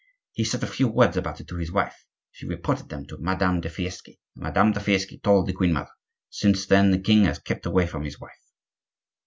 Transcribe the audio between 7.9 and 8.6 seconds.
his wife."